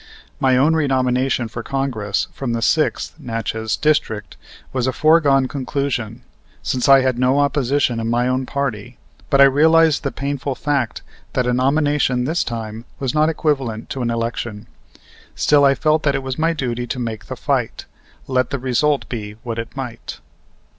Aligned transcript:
My 0.39 0.57
own 0.57 0.73
renomination 0.75 1.47
for 1.47 1.61
Congress 1.61 2.27
from 2.33 2.53
the 2.53 2.63
Sixth 2.63 3.19
(Natchez) 3.19 3.77
District 3.77 4.35
was 4.73 4.87
a 4.87 4.91
foregone 4.93 5.47
conclusion, 5.47 6.23
since 6.63 6.89
I 6.89 7.01
had 7.01 7.19
no 7.19 7.37
opposition 7.39 7.99
in 7.99 8.09
my 8.09 8.27
own 8.27 8.47
party; 8.47 8.97
but 9.29 9.39
I 9.39 9.43
realized 9.43 10.01
the 10.01 10.11
painful 10.11 10.55
fact 10.55 11.03
that 11.33 11.45
a 11.45 11.53
nomination 11.53 12.23
this 12.23 12.43
time 12.43 12.85
was 12.97 13.13
not 13.13 13.29
equivalent 13.29 13.91
to 13.91 14.01
an 14.01 14.09
election. 14.09 14.65
Still, 15.35 15.63
I 15.63 15.75
felt 15.75 16.01
that 16.01 16.15
it 16.15 16.23
was 16.23 16.39
my 16.39 16.51
duty 16.53 16.87
to 16.87 16.97
make 16.97 17.27
the 17.27 17.35
fight, 17.35 17.85
let 18.25 18.49
the 18.49 18.57
result 18.57 19.07
be 19.07 19.33
what 19.43 19.59
it 19.59 19.75
might. 19.77 20.19